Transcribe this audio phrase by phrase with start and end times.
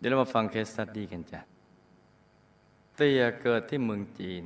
[0.00, 1.40] เดี๋ยวเรามาฟังเคสสตัดดี้กันจ้ะ
[2.96, 4.42] เตียเกิดที่เมืองจีน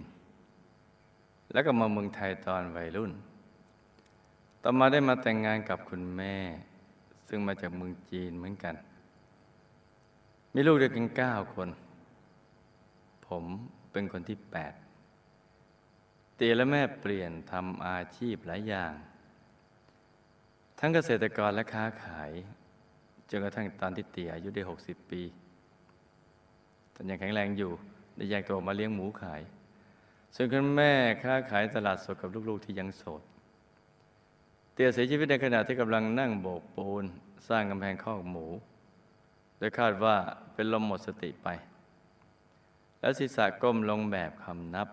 [1.52, 3.12] แล้วก็มาเมืองไทยตอนวัยรุ่น
[4.62, 6.36] ต่อมาได้มาแต่งงานกับคุณแม่
[7.28, 8.74] ซึ่งมาจากเมืองจีนเหมือนกัน
[10.54, 11.68] มีลูกด้วยกันเก้าคน
[13.26, 13.44] ผม
[13.92, 14.72] เป็นคนที่แปด
[16.36, 18.94] เตียและแม่เปลี่ยนทำอาชีพหลายอย่าง
[20.78, 22.30] ทั้งเกษตรกรและค้าขาย
[23.30, 25.22] จนกระทั่งตอนที่เตียอายุได้ 60 ปี
[26.94, 27.72] ตอนยังแข็งแรงอยู่
[28.16, 29.42] ได้แยกตัวมาเลี้ยงหมูขาย
[30.34, 33.22] ส่วนคุณแม่ค้าขายตลาดสดกับลูกๆที่ยังโสด
[34.72, 37.04] เตียเสียชีวิตในขณะที่กำลังนั่งโบกปูน
[37.48, 38.46] สร้างกำแพงคอกหมู
[39.58, 40.16] โดยคาดว่า
[40.54, 41.48] เป็นลมหมดสติไป
[43.00, 44.88] แล้วศีรษะก้มลงแบบคำนับ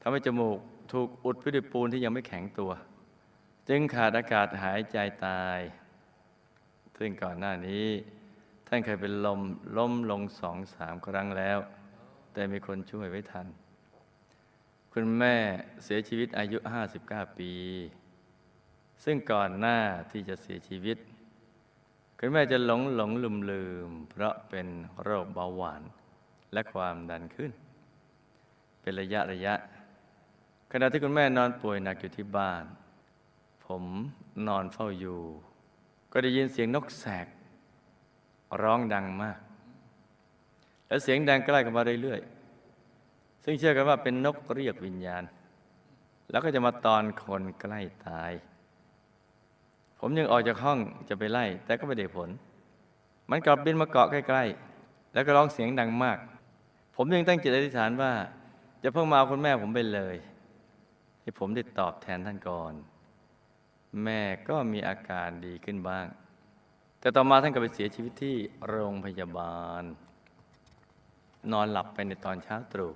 [0.00, 0.58] ทำให้จมูก
[0.92, 2.72] ถูกอุดด้วยปูนที่ยังไม่แข็งตัว
[3.68, 5.60] จึงขาดอากาศหายใจตาย
[6.98, 7.86] ซึ่งก่อนหน้านี้
[8.70, 9.40] ท่านเคยเป็นลม
[9.76, 11.58] ล้มลงสองสามครั้งแล้ว
[12.32, 13.46] แต่มีคนช่วยไว้ทัน
[14.92, 15.34] คุณแม่
[15.84, 16.58] เสียชีวิตอายุ
[16.98, 17.52] 59 ปี
[19.04, 19.78] ซึ่งก่อนหน้า
[20.10, 20.98] ที่จะเสียชีวิต
[22.18, 24.66] คุณแม่จะหลงหลงลืมลืม เพราะเป็น
[25.02, 25.82] โรคเบาหวาน
[26.52, 27.50] และความดันขึ้น
[28.80, 29.54] เป็นระยะระยะ
[30.72, 32.64] ขณะที่คุณแม่นอนป่วยหนักอยู่ที่บ้าน
[33.66, 33.82] ผม
[34.48, 35.20] นอนเฝ้าอยู่
[36.12, 37.26] ก็ได้ยินเสียงนกแสก
[38.62, 39.38] ร้องดังมาก
[40.88, 45.22] และเสียงดังใกล้กันมาเรื่อยๆ ซึ่งเชื่อกันว่าเป็นนกเรียกวิญญาณ
[46.30, 48.32] แล้วก็จะมาตอนคนใกล้ตาย
[50.00, 52.28] ผมยังออกจากห้องจะไปไล่ แต่ก็ไม่ได้ผล
[53.30, 54.44] มันกลับบินมาเกาะใกล้
[54.78, 56.18] ๆ แล้วก็ร้องเสียงดังมาก
[56.96, 58.12] ผมยังตั้งจิตอธิษฐานว่า
[58.82, 60.16] จะเพิ่งมาเอาคุณแม่ผมไปเลย
[61.20, 62.72] ให้ผมได้ตอบแทนท่านก่อน
[64.04, 66.06] แม่ก็มีอาการดีขึ้นบ้าง
[67.00, 68.36] แต่ต่อมาท่านก็ไปเสียชีวิตที่
[68.68, 69.82] โรงพยาบาล
[71.52, 72.92] นอนหลับไปในตอนเช้าตรู่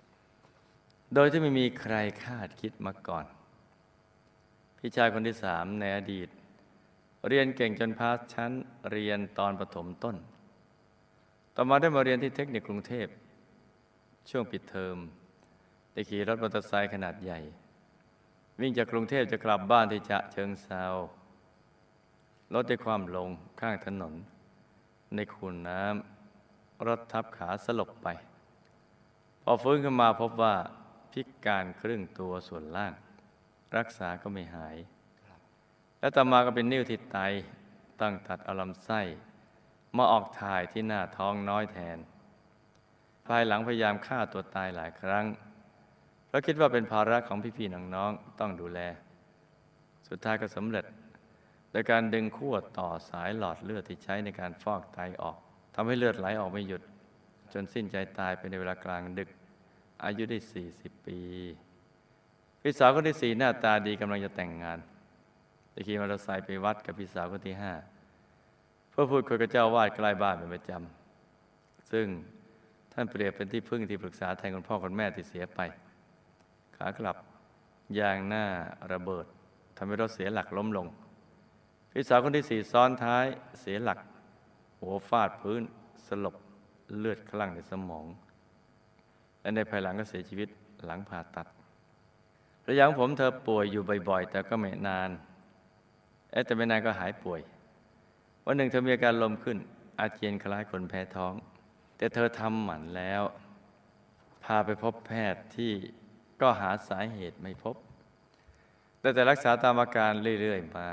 [1.14, 3.24] โดยที่ไม่มีใครคาดคิดมาก่อน
[4.78, 6.28] พี่ชายคนที่สามในอดีต
[7.28, 8.52] เรียนเก่งจนพาสชั้น
[8.90, 10.16] เรียนตอนประถมต้น
[11.56, 13.06] ต่อมาได้มาเรียนที่เทคนิคกรุงเทพ
[14.30, 14.96] ช่วงปิดเทอม
[15.92, 17.40] ได้ขี่รถมอเตอร์ไซค์ขนาดใหญ่
[18.60, 20.84] วิ่งจากกรุงเทพจะกลับบ้านที่จะเชิงเซา
[22.54, 23.28] รถได้ความลง
[23.60, 24.14] ข้างถนน
[25.14, 28.08] ในคูน้ำรถทับขาสลบไป
[29.42, 30.54] พอฟื้นขึ้นมาพบว่า
[31.12, 32.92] พิการครึ่งตัวส่วนล่าง
[33.76, 34.76] รักษาก็ไม่หาย
[36.00, 37.18] และต่อมาก็เป็นนิ้วที่ไต
[38.00, 39.00] ตั้งตัดอาลำไส้
[39.96, 41.98] มาออกถ่ายที่หน้าท้องน้อยแทน
[43.26, 45.24] ภายหลังพยายามฆ่าตัวตายหลายครั้ง
[46.26, 48.80] เพราะคิดว่าเป็นภาระของพี่ๆน้องๆต้องดูแล
[50.08, 50.84] สุดท้ายก็สำเร็จ
[51.72, 55.36] โดยการดึงขั้วต่อสายหลอดเลือดที่ใช้ในการฟอกไตออก
[55.74, 56.82] ทำให้เลือดไหลออกไม่หยุด
[57.52, 59.28] จนสิ้นใจตายไปในเวลากลางดึก
[60.04, 60.38] อายุได้
[60.72, 61.18] 40 ปี
[62.60, 64.78] พี่สาวคนที่สี่หน้าตาดีกำลังจะแต่งงาน
[65.72, 67.72] ได้ขี่มอเตอร์ไซค์ไปวัดกับพี่สาวคนที่ห้า
[68.90, 72.06] เพื่อพูดคุยกับเจ้าวาดใกล้บ้านเป็นประจำซึ่ง
[72.92, 75.60] ท่านเปรียบเป็นที่พึ่งที่ปรึกษาแทนคุณพ่อคุณแม่ที่เสียไป
[76.76, 77.16] ขากลับ
[77.98, 78.44] ยางหน้า
[78.92, 79.26] ระเบิด
[79.76, 80.86] ทำให้รถเสียหลักล้มลง
[81.94, 83.26] พี่สาวคนที่สี่ซ้อนท้าย
[83.60, 83.98] เสียหลัก
[84.80, 85.62] หัวฟาดพื้น
[86.06, 86.36] สลบ
[86.98, 88.06] เลือดคลั่งในสมอง
[89.40, 90.48] และในภายหลังก็เสียชีวิต
[90.84, 91.46] หลังผ่าตัด
[92.68, 95.10] ระยะของผมเธอป่วยอยู่บ่อยๆ แต่ก็ไม่นาน
[96.32, 97.40] เอ๊ะแต่ไม่นานก็หายป่วย
[98.44, 99.58] วันหนึ่งเธอมีอาการลมขึ้น
[99.98, 101.34] อาเจียนคล้ายคนแพ้ท้อง
[101.96, 103.22] แต่เธอทำหมันแล้ว
[104.44, 105.72] พาไปพบแพทย์ที่
[106.40, 107.76] ก็หาสาเหตุไม่พบ
[109.00, 110.88] แต่แต่รักษาตามอาการเรื่อยๆมา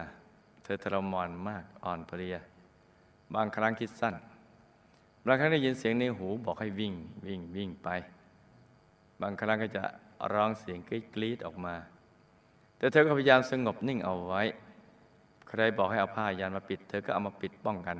[0.69, 2.37] ธอทรมานมากอ่อนเพลีย
[3.35, 4.15] บางครั้งคิดสั้น
[5.25, 6.93] บางครั้งได้ยินเสียงในหูบอกให้วิ่ง
[7.27, 7.89] วิ่งวิ่งไป
[9.21, 9.83] บางครั้งก็จะ
[10.33, 11.75] ร้องเสียงกรี๊ดๆออกมา
[12.77, 14.41] แต่เธอก็พยายามสงบนิ่งเอาไว้
[15.49, 17.97] ใครบอกให้เอาผ้ายันมาปิด เธอก็เอามาปิดป้องกัน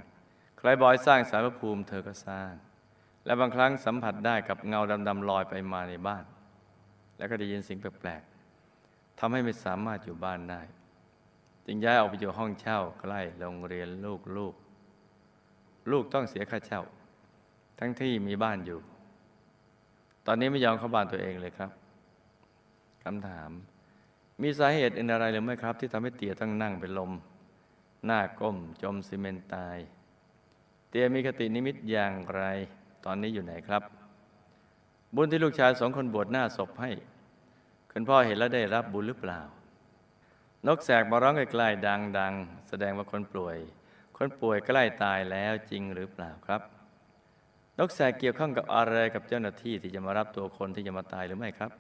[0.58, 2.52] ใครบอกให้สร้างสารพระภูมิ เธอก็สร้าง
[3.26, 6.24] และบางครั้งสัมผัสได้กับเงาดำๆลอยไปมาในบ้าน
[7.18, 10.62] แล้วก็ได้ยินเสียงแปลกๆทำให้ไม่สามารถอยู่บ้านได้
[11.72, 14.54] จึงย้ายออกไปอยู่ห้องเช่าใกล้โรงเรียนลูกลูก
[15.92, 16.82] ลูกต้องเสียค่าเช่า
[17.80, 18.80] ทั้งที่มีบ้านอยู่
[20.26, 21.72] ตอนนี้ไม่ยอมเข้าบ้านตัวเองเลยครับ
[23.04, 23.52] คำถาม
[24.42, 27.12] มีสาเหตุอื่นอะไรหรือไม่ครับ ที่ทำให้เตี่ยต้องนั่งเป็นลม
[28.06, 29.78] หน้าก้มจมซีเมนตาย
[30.90, 32.42] เตียมีคตินิมิตอย่างไร
[33.06, 33.84] ตอนนี้อยู่ไหนครับ
[35.16, 36.92] บุญที่ลูกชายสองคนบวชหน้าศพให้
[37.92, 39.42] คุณพ่อเห็นแล้วได้รับบุญหรือเปล่า
[40.68, 43.58] นกแสกมาร้องใกล้ๆดังๆ แสดงว่าคนป่วย
[44.18, 46.62] คนป่วยใกล้ตายแล้วจริงหรือเปล่าครับ
[47.80, 51.72] นกแสกเกี่ยวข้องกับอะไรกับเจ้าหน้าที่ที่จะมารับตัวคนที่จะมาตายหรือไม่ครับ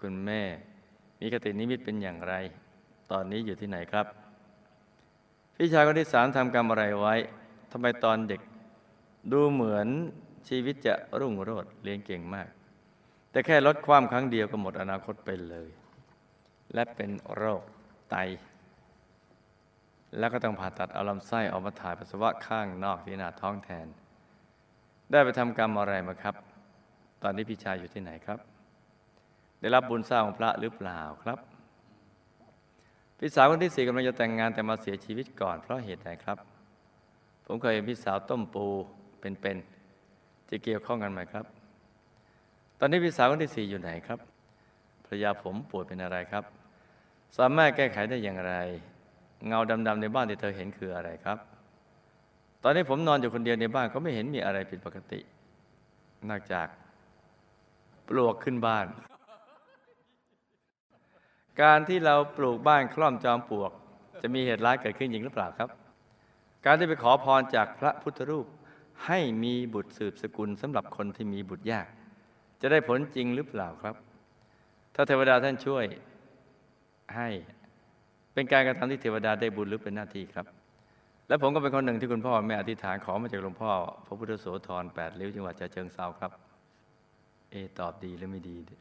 [0.00, 0.42] คุณแม่
[1.20, 2.34] มีคตินิมิตเป็นอย่างไร
[3.10, 4.06] ตอนนี้อยู่ที่ไหนครับ
[5.56, 7.14] พี่ชายคนที่สามทำกรรมอะไรไว้
[7.72, 8.40] ทำไมตอนเด็ก
[9.32, 9.88] ดูเหมือน
[10.48, 12.48] ชีวิตจะรุ่งโรจน์เรียนเก่งมาก
[13.30, 15.70] แต่แค่ลดความครั้งเดียวก็หมดอนาคตไปเลย
[16.74, 17.62] และเป็นโรค
[18.10, 18.16] ไต
[20.18, 23.86] แล้วก็ต้องผ่าตัดเอาลำไส้ออกมาถ่ายปัสสาวะข้างนอกที่หน้าท้องแทน
[25.10, 26.34] ได้ไปทำกรรมอะไรมาครับ
[27.22, 28.38] ตอนนี้พี่ชายอยู่ที่ไหนครับ
[29.60, 31.38] ได้รับบุญสร้างของพระหรือเปล่าครับ
[33.18, 36.38] พี่สาวคนที่สี่กำลังจะแต่งงานแต่มาเสียชีวิตก่อนเพราะเหตุใดครับ
[37.46, 38.66] ผมเคยเห็นพี่สาวต้มปู
[39.20, 41.44] เป็นๆจะเกี่ยวข้องกันไหมครับ
[42.78, 44.18] ตอนนี้พี่สาวคนที่สี่อยู่ไหนครับ
[45.22, 46.44] ยาผมป่วยเป็นอะไรครับ
[47.38, 48.54] สามารถแก้ไขได้อย่างไร
[49.46, 51.38] เงาดำๆในบ้านที่เธอเห็นคืออะไรครับ
[52.62, 55.20] ตอนนี้ผมนอนอยู่คนเดียวในบ้านก็ไม่เห็นมีอะไรผิดปกติ
[56.30, 56.66] นอกจาก
[58.08, 58.86] ปลวกขึ้นบ้าน
[61.62, 63.72] การที่เราปลูกบ้านคล่อมจอมปลวก
[64.22, 65.68] จะมีเหตุร้ายเกิดขึ้นจริงหรือเปล่าครับ
[66.64, 68.46] การที่ไปขอพรจากพระพุทธรูป
[69.06, 71.86] ให้มีบุตรสืบสกุลสำหรับคนที่มีบุตรยาก
[72.60, 73.94] จะได้ผลจริงหรือเปล่าครับ
[74.94, 75.84] ถ้าเทวดาท่านช่วย
[77.16, 77.28] ให้
[78.32, 80.46] เป็นการกระทำที่เทวดาได้บุญหรือเป็นหน้าที่ครับ
[81.28, 83.70] และผมก็เป็นคนหนึ่งที่คุณพ่อแม่อธิษฐานขอมาจากหลวงพ่อ
[84.06, 86.32] พระพุทธโสธรแปดริ้วจังหวัดฉะเชิงเซาครับ
[87.50, 88.76] เอะตอบดีหรือไม่ดีดี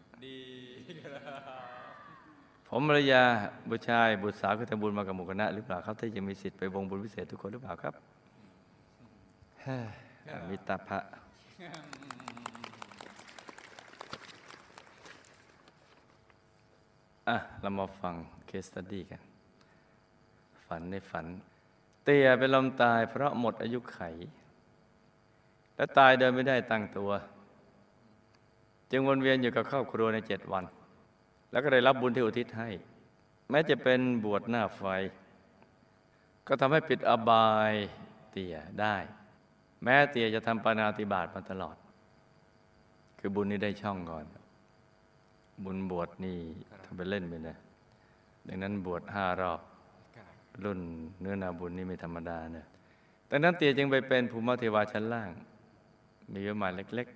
[2.69, 3.23] ผมภรรยา
[3.69, 7.93] บุตรชายบุตรสาวคือทำบุญมากับหมู่คณะหรือเปล่าครับถ้ายังมีสิทธิ์ไปวงบุญพิเศษทุกคนหรือเปล่าครับ
[9.61, 9.87] เฮ้ย
[10.49, 10.99] มิตรภะ
[17.27, 18.15] อะ เรามาฟัง
[18.47, 19.21] เคสตัดดี้กัน
[20.65, 21.25] ฝันในฝัน
[22.03, 23.99] เตียเป็นลมตายเพราะหมดอายุไข
[25.75, 27.11] และตายเดินไม่ได้ตั้งตัว
[28.91, 30.65] จึงวนเวียนอยู่กับครอบครัวในเจ็ดวัน
[31.51, 32.69] แล้วก็ได้รับบุญที่อุทิศให้
[33.49, 34.83] แม้จะเป็นบวชหน้าไฟ
[36.47, 37.73] ก็ทำให้ปิดอบาย
[38.31, 38.95] เตียได้
[39.83, 41.75] แม้เตียจะทำปานาติบาตมาตลอด
[43.19, 44.25] คือบุญนี้ได้ช่องก่อน
[45.63, 46.37] บุญบวชนี่
[46.85, 47.57] ทำไปเล่นไปนะ
[48.47, 49.61] ดังนั้นบวชห้ารอบ
[50.63, 50.79] รุ่น
[51.21, 52.65] เนื้อนาบุญนี่ไม่ธรรมดาเนะ
[53.29, 55.29] ดังนั้นเตียจึงไปเป็นภูมิเทวาชั้นล่าง
[56.33, 57.07] มีประมาณเล็ก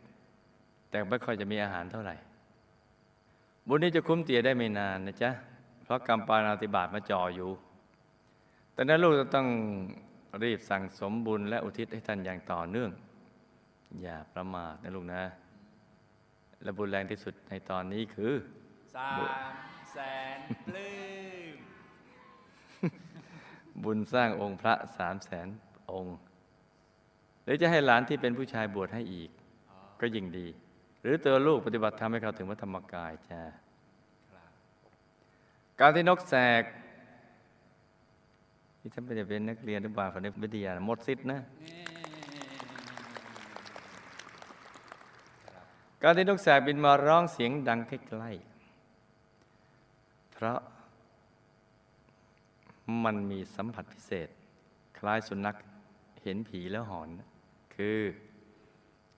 [0.41, 2.15] ๆ แต่ไม่ค่อยจะมีอาหารเท่าไหร่
[3.67, 5.31] บุญนี้จะคุ้มเตียได้ไม่นานนะจ๊ะ
[5.83, 7.49] เพราะกรรมปานาติบาตมาจ่ออยู่
[8.73, 9.47] แต่นั้นลูกจะต้อง
[10.43, 12.89] รีบสั่งสมบุญและอุทิศให้ท่านอย่างต่อเนื่อง
[14.01, 15.21] อย่าประมาทนะลูกนะ
[16.67, 18.33] และบุญแรงที่สุดในตอนนี้คือ
[18.95, 19.11] สา
[19.51, 19.53] ม
[19.93, 19.97] แส
[20.37, 20.93] นปลื้
[21.53, 21.55] ม
[23.83, 25.47] บุญสร้างองค์พระสามแสน
[25.93, 26.17] องค์
[27.43, 29.29] หรือจะให้หลานที่เป็นผู้ชายบวชให้อีก
[30.01, 30.47] ก็ยิ่งดี
[31.01, 33.41] หรือตัวลูกปฏิบัติธรรมให้เขาถึงพระธรรมกายจ้า
[34.31, 34.49] ครับ
[35.79, 36.63] การที่นกแสก
[38.79, 41.83] ที่ท่านไม่ได้เป็นนักเรียนหรือบาลฝันวิทยาหมดสิทธินะ นี่
[45.45, 45.65] ครับ
[46.03, 50.59] การที่นกแสกบินมาร้องเสียงดังใกล้ๆ เพราะ
[53.03, 54.27] มันมีสัมผัสพิเศษ
[54.97, 55.55] คล้ายสุนัข
[56.23, 57.09] เห็นผีแล้วหอน
[57.75, 57.99] คือ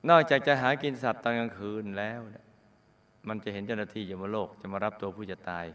[0.10, 2.20] นอกจากจะหากินสัตว์ตอนกลางคืนแล้ว
[3.28, 5.66] มันจะเห็นเจ้าหน้าที่ยมโลกจะมารับตัวผู้จะตาย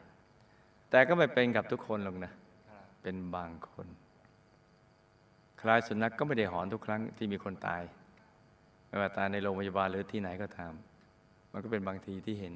[0.90, 2.32] แต่ก็ไม่เป็นกับทุกคนหรอกนะ
[3.02, 3.87] เป็นบางคน
[5.61, 7.82] คล้ายสุนัขก็ไม่ได้หอนทุกครั้งที่มีคนตาย
[8.87, 10.73] ไม่ว่าตายในโรงพยาบาลหรือที่ไหนก็ตาม
[11.54, 12.52] มันก็เป็นบางทีที่เห็น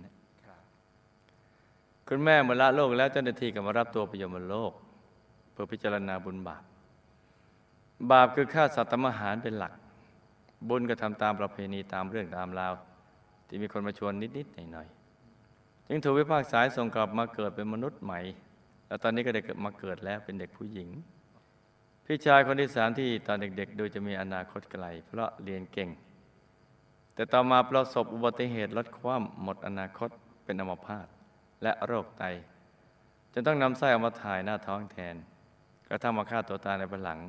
[0.46, 0.60] ครับ
[2.08, 4.72] คุณแม่เมื่อละโลกแล้วเจ้าหน้าที่ก็มารับตัวไปยมโลก
[5.52, 6.62] เพื่อพิจารณาบุญบาป
[8.10, 9.72] บาปคือฆ่าสัตว์ทำอาหารเป็นหลัก
[10.68, 12.72] บุญก็ทำตามประเพณีตามเรื่องตามราว
[13.48, 18.20] ที่มีคนมาชวนนิดๆหน่อยๆจึงถูกวิพากษาให้ส่งกลับมาเกิดเป็นมนุษย์ใหม่
[18.86, 20.88] แล้วตอนนี้ก็ได้เกิดมาเกิดแล้วเป็นเด็กผู้หญิง
[22.04, 25.88] พี่ชายคนที่สามที่ตอนเด็กๆ ดูจะมีอนาคตไกล เพราะเรียนเก่ง
[27.18, 30.10] แต่ต่อมาประสบอุบัติเหตุรถคว่ำหมดอนาคต
[30.44, 31.06] เป็นอัมพาต
[31.62, 32.24] และโรคไต
[33.32, 35.14] จนต้องนำไส้ออกมาถ่ายหน้าท้องแทน
[35.88, 37.20] กระทั่งมาฆ่าตัวตายในภายหลัง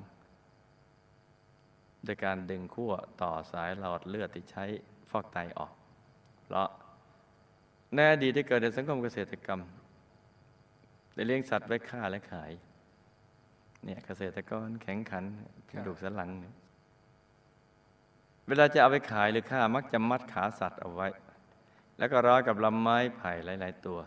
[2.03, 4.65] โดยการดึงขั้วต่อสายหลอดเลือดที่ใช้
[5.09, 5.73] ฟอกไตออก
[6.43, 6.67] เพราะ
[7.95, 9.61] ในอดีตที่เกิดในสังคมเกษตรกรรม
[11.13, 12.51] ได้เลี้ยงสัตว์ไว้ฆ่าและขาย
[13.83, 15.23] เนี่ยเกษตรกรแข็งขัน
[15.69, 16.55] กระดูกสันหลังเนี่ย
[18.49, 21.07] เวลาจะเอาไปขายหรือฆ่ามักจะมัดขาสัตว์เอาไว้
[21.97, 23.99] แล้วก็ร้อยกับลำไม้ไผ่หลาย ๆ ตัว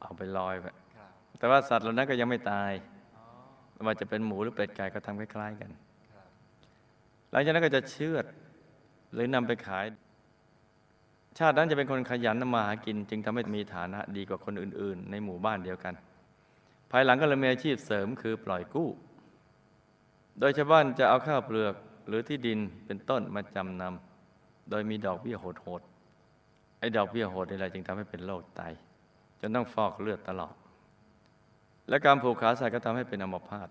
[0.00, 2.72] เอาไปลอยไว้ครับแต่ว่าสัตว์เหล่านั้นก็ยังไม่ตาย
[3.72, 5.70] ไม่ว่าจะเป็นหมูหรือเป็ดไก่ก็ทำคล้ายๆกัน
[7.30, 8.24] หลังจากนั้นก็จะเชือด
[9.12, 9.84] หรือนำไปขาย
[11.38, 15.94] ชาตินั้นจะเป็นคนขยันทำมาหากิน จึงทำให้มีฐานะดีกว่าคนอื่น ๆ ในหมู่บ้านเดียวกัน
[16.90, 18.88] ภายหลังก็เลยมีอาชีพเสริมคือปล่อยกู้
[20.40, 21.74] โดยชาวบ้านจะเอาข้าวเปลือก
[22.06, 28.62] หรือที่ดินเป็นต้นมาจำนำโดยมีดอกเบี้ยโหดๆไอ้ดอกเบี้ยโหดนี่แหละจึงทำให้เป็นโรคไต
[29.40, 30.54] จนต้องฟอกเลือดตลอด
[31.88, 33.68] และการผูกขาใส่ก็ทำให้เป็นอัมพาต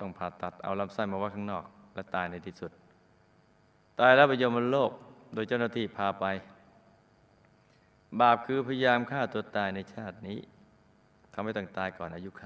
[0.00, 2.70] ต้องผ่าตัดเอาลำไส้มาไว้ข้างนอก และตายในที่สุด
[4.00, 4.90] ตายแล้วไปยมโลก
[5.34, 6.24] โดยเจ้าหน้าที่พาไป
[8.20, 10.38] บาปคือพยายามฆ่าตัวตายในชาตินี้
[11.34, 12.44] ทำให้ต้องตายก่อนอายุไข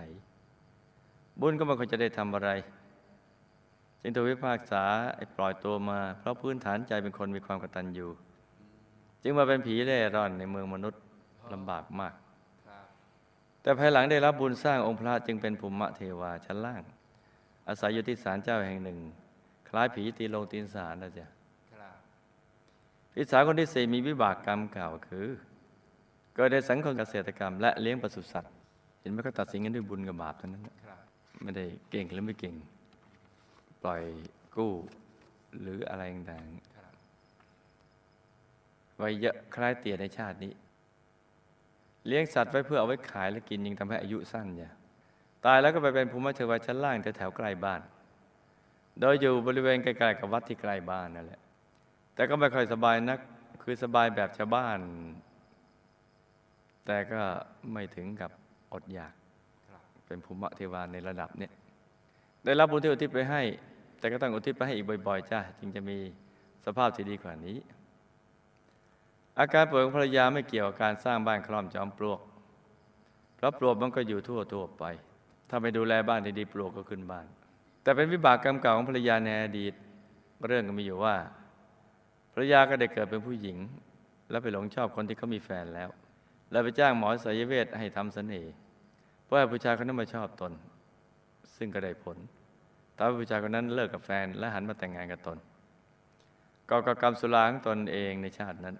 [1.40, 2.50] บุญก็ไมันควรจะได้ทำอะไร
[4.02, 4.84] จึงถูกพิพากษา
[5.16, 8.08] ไอ้ปล่อยตัวมา เพราะพื้นฐานใจเป็นคนมีความกตัญญู
[9.22, 11.02] จึงมาเป็นผีเร่ร่อนในเมืองมนุษย์
[11.52, 12.14] ลำบากมาก
[12.68, 12.84] ครับ
[13.62, 16.82] แต่ภายหลังได้รับบุญสร้างองค์พระจึงเป็นภูมิเทวาชั้นล่าง
[17.68, 18.98] อาศัยอยู่ที่ศาลเจ้าแห่งหนึ่ง
[19.68, 21.26] คล้ายผีตีลงตีนศาลนะจ๊ะ
[21.72, 21.94] ครับ
[23.12, 25.28] พี่สาวคนที่สี่มีวิบากกรรมเก่าคือ
[26.34, 28.52] เกิดในสังคมเกษตรกรรม และเลี้ยงปศุสัตว์
[29.00, 31.00] เห็นไหมก็ตัดสินกันด้วยบุญกับบาปเท่านั้นนะครับ
[31.42, 32.54] ไม่ได้เก่งหรือไม่เก่ง
[33.82, 34.02] ปล่อย
[34.56, 34.72] กู้
[35.60, 36.68] หรืออะไรต่างๆ
[38.98, 40.52] ไว้เยอะคล้ายเตี่ยในชาตินี้
[42.06, 44.70] เลี้ยงสัตว์ไว้เพื่อเอาไว้ขายและกินยิ่งทำให้อายุสั้นอย่า
[45.46, 47.80] ตายแล้วก็ไปเป็นภูมิเทวาชั้นล่างแถวๆใกล้บ้าน
[49.00, 51.40] โดยอยู่บริเวณใกล้ๆกับวัดที่ใกล้บ้านนั่นแหละ
[52.14, 53.18] แต่ก็ไม่ค่อยสบายนัก
[53.62, 54.78] คือสบายแบบชาวบ้าน
[56.86, 57.20] แต่ก็
[57.72, 58.30] ไม่ถึงกับ
[58.72, 59.12] อดอยาก
[60.06, 61.52] เป็นภูมิเทวาในระดับเนี้ย
[62.44, 63.42] ได้รับบุญที่อุทิศไปให้
[63.98, 65.98] แต่ก็ต้องอุทิศไปให้อีกบ่อยๆจ้าจึงจะมี
[66.64, 67.56] สภาพที่ดีกว่านี้
[69.38, 72.20] อาการป่วยของภรรยาไม่เกี่ยวกับการสร้างบ้านคลอมจอมปลวก
[73.36, 74.84] เพราะปลวกมันก็อยู่ทั่วทั่วๆไป
[75.48, 77.26] ถ้าไม่ดูแลบ้านดีๆปลวกก็ขึ้นบ้าน
[77.82, 79.72] แต่เป็นวิบากกรรมเก่าของภรรยาในอดีต
[80.46, 81.16] เรื่องก็มีอยู่ว่า
[82.32, 83.58] ภรรยาก็ได้เกิดเป็นผู้หญิง
[84.30, 85.88] แล้วไปหลงชอบคนที่เขามีแฟนแล้ว
[86.50, 88.52] แล้วไปจ้างหมอสายเวทให้ทำเสน่ห์
[89.24, 90.52] เพื่อให้ผู้ชายคนนั้นมาชอบตน
[91.58, 92.16] ซึ่งก็ได้ผล
[92.96, 95.38] ทำให้ผู้ชายคนนั้นเลิกกับแฟน และหันมาแต่งงานกับตน
[96.70, 98.76] ก่อกับกรรมสุราของตนเองในชาตินั้น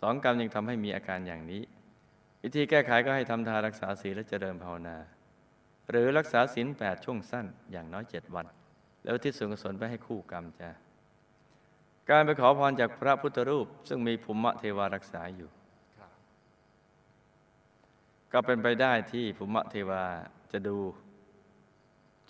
[0.00, 1.62] สองกรรมยังทำให้มีอาการอย่างนี้
[2.42, 4.96] วิธีแก้ไขก็ให้ทำทานรักษาศีลและเจริญภาวนา
[5.90, 8.46] หรือรักษาศีลแปดช่วงสั้นอย่างน้อยเจ็ดวัน
[9.04, 10.70] แล้วที่ส่วนกุศลไปให้คู่กรรมจ้า
[12.10, 15.48] การไปขอพรจากพระพุทธรูป ซึ่งมีภูมิเทวารักษาอยู่
[15.98, 16.10] ครับ
[18.32, 20.02] ก็เป็นไปได้ที่ภูมิเทวา
[20.52, 20.76] จะดู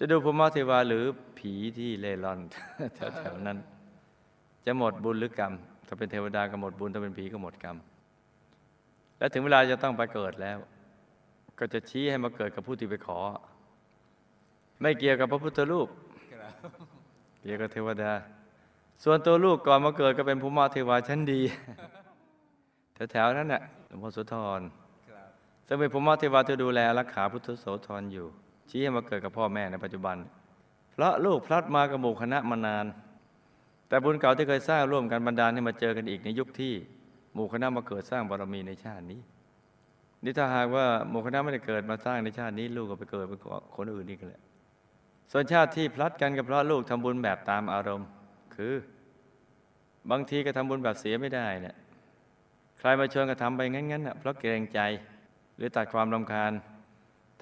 [0.04, 1.04] จะดูภูมิเทวาหรือ
[1.38, 2.40] ผีที่เล่ร่อน
[2.96, 3.58] แถวๆนั้น
[4.64, 5.52] จะหมดบุญหรือกรรม
[5.86, 7.76] ถ้าเป็นเทวดาก็หมดบุญ ถ้าเป็นผีก็หมดกรรม
[9.18, 10.58] และถึงเวลาจะต้องไปเกิดแล้ว
[11.58, 13.18] ก็จะชี้ให้มาเกิดกับผู้ที่ไปขอ
[14.80, 15.88] ไม่เกี่ยวกับพระพุทธรูป
[16.32, 16.52] ครับ
[17.42, 18.12] เกี่ยวกับเทวดา
[19.04, 21.40] ส่วนตัวลูกก่อนมาเกิดก็เป็นภูมิเทวาชั้นดี
[23.12, 24.60] แถวๆนั้นน่ะหลวงพ่อโสธร
[25.08, 25.28] ครับ
[25.66, 28.28] ซึ่งเป็นภูมิเทวาที่ดูแลรักษาพุทธโสธรอยู่
[28.70, 30.16] ชี้ให้มาเกิดกับพ่อแม่ในปัจจุบัน
[30.92, 32.86] เพราะลูกพลัดมากับหมู่คณะมานาน
[33.88, 36.74] แต่บุญเก่าที่เคยสร้างร่วมกันบันดาลให้มาเจอกันอีกในยุคที่
[37.34, 39.20] หมู่คณะมาเกิดสร้างบารมีในชาตินี้
[40.24, 43.40] นี่ถ้าหากว่าหมู่คณะไม่ได้เกิดมาสร้างในชาตินี้ ลูกก็ไปเกิดเป็น
[43.76, 44.42] คนอื่นนี่กันแหละ
[45.32, 48.08] ส่วนชาติที่พลัดกันก็เพราะลูกทำบุญแบบตามอารมณ์
[48.54, 48.74] คือ
[50.10, 51.76] บางทีก็ทำบุญแบบเสียไม่ได้เนี่ย
[52.78, 54.80] ใครมาชวนก็ทำไปงั้นๆน่ะเพราะเกรงใจ
[55.56, 56.52] หรือตัดความรำคาญ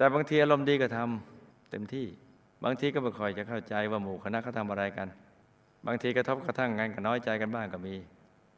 [0.01, 2.05] แต่บางทีอารมณ์ดีก็ทำเต็มที่
[2.63, 5.07] บางทีก็ไม่ค่อยจะเข้าใจว่าหมู่คณะเขาทำอะไรกัน
[5.87, 7.95] บางทีกระทบกระทั่งกันก็น้อยใจกันบ้างก็มี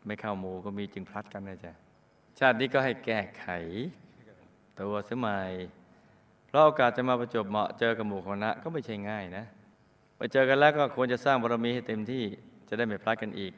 [0.05, 1.73] ไม่เข้าหมู่ก็มีจึงพลัดกันนะจ๊ะ
[2.39, 3.45] ชาตินี้ก็ให้แก้ไข
[4.79, 5.51] ตัวสมัย
[6.47, 9.45] เพราะโอกาสจะมาประจบเหมาะเจอกับหมู่คณะก็ไม่ใช่ง่ายนะ
[10.17, 12.23] ไปเจอกันแล้วก็ควรจะสร้างบารมีให้เต็มที่
[12.69, 13.53] จะได้ไม่พลาดกันอีก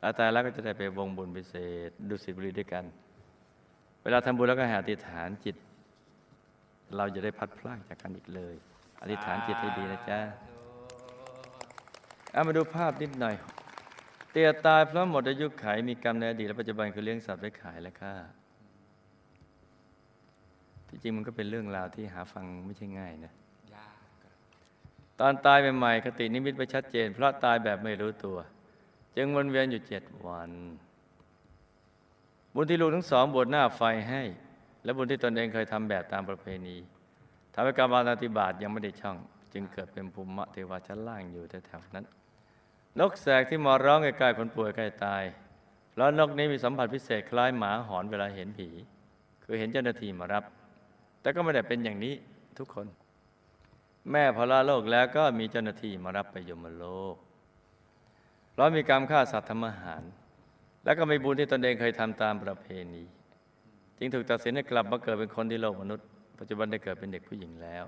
[0.00, 1.54] แล้วตายแล้วก็จะได้ไปวงบุญพิเศ
[1.88, 2.84] ษดุสิตบุรีด้วยกัน
[4.02, 5.56] เวลาทำบุญแล้วก็ห้อธิฐานจิต
[6.96, 8.54] เราจะได้พัดพลากจากกันอีกเลย
[9.00, 10.20] อธิษฐานจิตให้ดีนะจ๊ะ
[12.32, 13.36] เอามาดูภาพนิดหน่อย
[14.30, 18.14] เตียตายเพราะหมดอายุไขมีกรรมในอดีตและปัจจุบันคือเลี้ยงสัตว์ไว้ขายและฆ่า
[20.88, 23.32] ที่จริงมันก็เป็นเรื่องราวที่หาฟังไม่ใช่ง่ายนะ
[23.74, 23.76] ย
[25.20, 28.38] ตอนตายใหม่ๆคตินิมิตไปชัดเจน เพราะตายแบบไม่รู้ตัว
[29.16, 30.50] จึงวนเวียนอยู่เจ็ดวัน
[32.54, 34.22] บุญที่ลูกทั้งสองบวชหน้าไฟให้
[34.84, 36.76] และบุญที่ตนเองเคยทำแบบตามประเพณี
[37.54, 39.16] ทำให้การบาปฏิบาตยังไม่ได้ช่อง
[39.52, 42.06] จึงเกิดเป็นภูมิเทวาชั้นล่างอยู่แถวๆนั้น
[42.98, 45.22] นกแสกที่มาร้องใกล้ๆคนป่วยใกล้ตาย
[45.90, 48.68] เพราะนกนี้มีสัมผัสพิเศษคล้ายหมาหอนเวลาเห็นผี
[49.44, 50.44] คือเห็นเจ้าหน้าที่มารับ
[51.20, 52.14] แต่ก็ไม่ได้เป็นอย่างนี้
[52.58, 52.86] ทุกคน
[54.10, 56.84] แม่พอละโลกแล้วก็มีเจ้าหน้าที่มารับไปยมโล
[57.14, 57.16] ก
[58.52, 60.02] เพรามีกรรมฆ่าสัตว์ทำอาหาร
[60.84, 63.04] และก็ม่บุญที่ตนเองเคยทำตามประเพณี
[64.00, 66.06] จึงถูกตัดสินให้กลับมาเกิดเป็นคนที่โลกมนุษย์
[66.38, 67.84] ปัจจุบันได้เกิดเป็นเด็กผู้หญิงแล้ว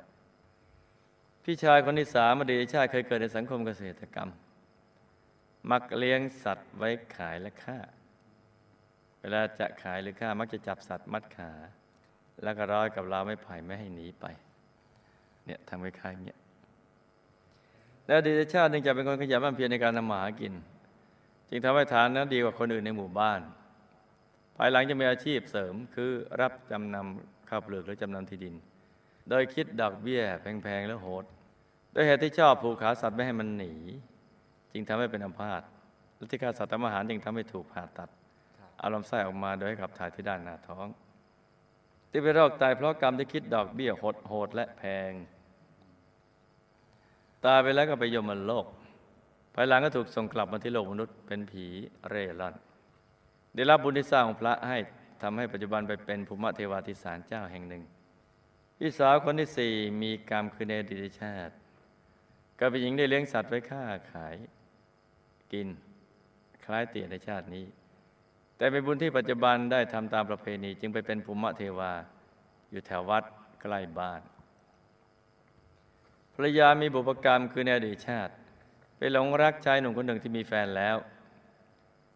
[1.45, 4.31] พี่ชายคนที่สามอดีตชาติเคยเกิดในสังคมเกษตรกรรม
[5.71, 7.79] มักเลี้ยงสัตว์ไว้ขายและฆ่า
[9.21, 11.51] เวลาจะขายหรือฆ่ามักจะจับสัตว์มัดขา
[12.43, 14.27] แล้วก็ร้อยกับราวไม้ไผ่ไม่ให้หนีไป
[15.47, 16.39] เนี่ยทำไว้ขายอย่างเงี้ย
[18.07, 20.55] แล้วอดีตชาติหนึ่งจะเป็นคนขยันมั่นเพียรในการทำมาหากิน
[21.49, 23.41] จึงทำให้ฐานนั้นดีกว่าคนอื่นในหมู่บ้าน
[24.57, 28.55] ภายหลังจะมีอาชีพเสริมคือรับจำนำข้าวเปลือกหรือจำนำที่ดิน
[29.31, 31.25] โดยคิดดอกเบี้ยแพงๆแล้วโหด
[31.93, 33.75] โดยเหตุที่ชอบผูกขาสัตว์ไม่ให้มันหนี
[34.73, 35.63] จึงทำให้เป็นอัมพาต
[36.17, 38.09] และที่ฆ่าสัตว์ทำอาหารจึงทำให้ถูกผ่าตัด
[38.79, 40.87] เอาลำไส้ออกมาโดยให้ขับถ่ายที่ด้านหน้าท้อง
[42.11, 45.13] ที่เป็นโรคตายเพราะกรรมที่คิดดอกเบี้ยโหดโหดและแพง
[47.45, 48.67] ตายไปแล้วก็ไปยมโลก
[49.55, 51.65] ภายหลังก็ถูกส่งกลับมาที่โลกมนุษย์เป็นผี
[52.09, 52.55] เร่ร่อน
[53.55, 54.79] ได้รับบุญที่สร้างของพระให้
[55.23, 57.83] ทำให้ปัจจุบันไปเป็นภูมิเทวาธิสารเจ้าแห่งหนึ่ง
[58.79, 61.53] พี่สาวคนที่สี่มีกรรมคือในอดีตชาติ
[62.59, 63.83] ก็เป็นหญิงได้เลี้ยงสัตว์ไว้ฆ่า
[64.13, 64.35] ขาย
[65.53, 65.69] กิน
[66.65, 67.65] คล้ายเตี่ยในชาตินี้
[68.57, 71.93] แต่เป็นบุญที่ปัจจุบันได้ทำตามประเพณี จึงไปเป็นภูมิเทวา
[72.71, 73.25] อยู่แถววัด
[73.61, 74.21] ใกล้บ้าน
[76.35, 78.33] ภรรยามีบุพกรรมคือในอดีตชาติ
[78.97, 80.97] ไปหลงรักชายหนุ่มคนหนึ่งที่มีแฟนแล้ว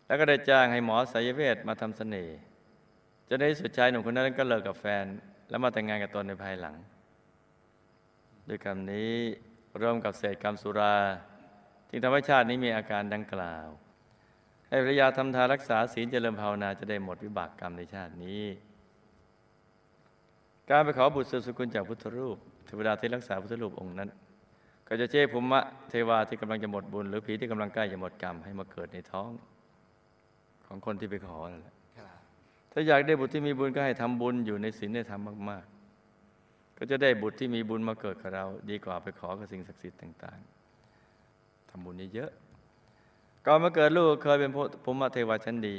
[0.06, 2.36] แล้วก็ได้จ้างให้หมอสายเวทมาทำเสน่ห์
[3.28, 5.04] จนในสุดชายหนุ่มคนนั้นก็เลิกกับแฟน
[5.48, 6.76] แล้วมาแต่งงานกับตนในภายหลัง
[8.48, 9.12] ด้วยกรรมนี้
[9.80, 10.97] ร่วมกับเศษกรรมสุรา
[11.90, 13.66] จึงทำให้ชาตินี้มีอาการดังกล่าว
[14.69, 18.42] ให้ภรรยาทำทานรักษาศีลเจริญภาวนาจะได้หมดวิบากกรรมในชาตินี้
[20.71, 24.10] การไปขอบุตรสืบสกุลจากพุทธรูปเทวดาที่รักษาพุทธรูปองค์นั้น
[24.88, 29.30] ก็จะเจ้ภูมิเทวาที่กำลังจะหมดบุญ หรือผีที่กำลังใกล้จะหมดกรรมให้มาเกิดในท้อง
[30.67, 32.09] ของคนที่ไปขอนั่นแหละครับ
[32.73, 35.65] ถ้าอยากได้บุตรที่มีบุญก็ให้ทำบุญอยู่ในศีลในธรรมมาก
[36.21, 40.39] ๆ ก็จะได้บุตรที่มีบุญมาเกิดกับเรา ดีกว่าไปขอกับสิ่งศักดิ์สิทธิ์ต่าง
[41.05, 44.50] ๆทำบุญเยอะๆก่อนมาเกิดลูกเคยเป็น
[44.85, 45.76] ภูมิเทวาชั้นดี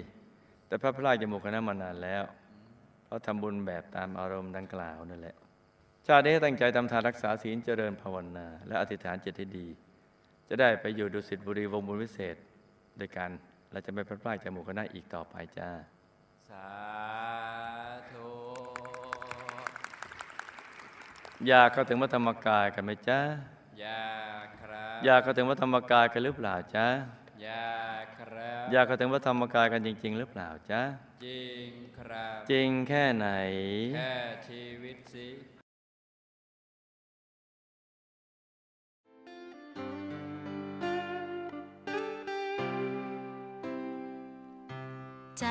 [0.68, 2.24] แต่พระพลายจมูกคณะมานานแล้ว
[3.06, 5.36] เพราะทำบุญแบบตามอารมณ์ดังกล่าวนั่นแหละ
[6.08, 9.68] ชาตินี้ให้ตั้งใจทำทานรักษาศีลเจริญภาวนา และอธิษฐานจิตให้ดี
[10.48, 12.36] จะได้ไปอยู่ดุสิตบุรีวงบุญวิเศษ
[13.00, 13.32] ด้วยกัน
[13.78, 15.70] เราจะไม่พลาดพลาดจากหมู่คณะอีกต่อไปจ้า
[16.50, 16.70] สา
[18.12, 18.30] ธุ
[21.48, 23.20] อยากเข้าถึงวัดธรรมกายกันไหมจ๊ะ
[23.84, 24.04] ยา
[24.60, 26.88] ครับอยากเข้าถึงวัดธรรมกายกันหรือเปล่าจ๊ะ
[27.46, 27.68] ยา
[28.18, 30.82] ครับอยากเข้าถึงวัดธรรมกายกันจริง ๆ หรือเปล่าจ๊ะ
[31.26, 31.68] จริง
[32.00, 33.28] ครับ จริงแค่ไหน
[33.96, 34.14] แค่
[34.48, 35.28] ชีวิตสิ
[45.40, 45.46] ใจ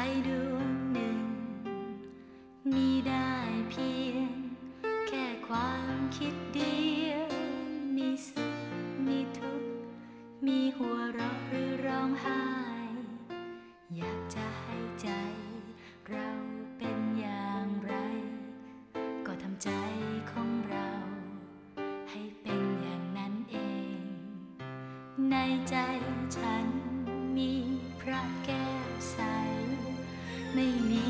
[30.59, 31.05] ไม่มี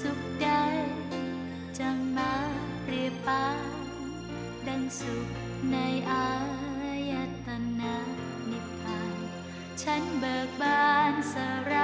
[0.00, 0.48] สุขใด
[1.78, 2.32] จะมา
[2.82, 3.68] เปรียบปาน
[4.66, 5.26] ดังสุข
[5.72, 5.76] ใน
[6.10, 6.28] อา
[7.10, 7.12] ย
[7.46, 7.48] ต
[7.80, 7.96] นะ
[8.50, 9.16] นิพพาน
[9.82, 11.34] ฉันเบิกบานส
[11.70, 11.75] ร